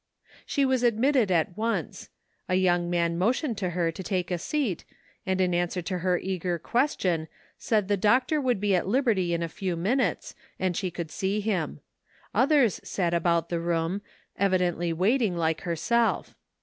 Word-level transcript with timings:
She 0.47 0.65
was 0.65 0.81
admitted 0.81 1.29
at 1.29 1.55
once. 1.55 2.09
A 2.49 2.55
young 2.55 2.89
man 2.89 3.19
motioned 3.19 3.59
her 3.59 3.91
to 3.91 4.01
take 4.01 4.31
a 4.31 4.39
seat, 4.39 4.83
and 5.27 5.39
in 5.39 5.53
answer 5.53 5.83
to 5.83 5.99
her 5.99 6.17
eager 6.17 6.57
question, 6.57 7.27
said 7.59 7.87
the 7.87 7.95
doctor 7.97 8.41
would 8.41 8.59
be 8.59 8.73
at 8.73 8.87
liberty 8.87 9.31
in 9.31 9.43
a 9.43 9.47
few 9.47 9.75
minutes, 9.75 10.33
and 10.57 10.75
she 10.75 10.89
could 10.89 11.11
see 11.11 11.39
him. 11.39 11.81
Others 12.33 12.81
sat 12.83 13.13
about 13.13 13.49
the 13.49 13.59
room, 13.59 14.01
evidently 14.39 14.91
waiting, 14.91 15.37
like 15.37 15.61
herself. 15.61 16.33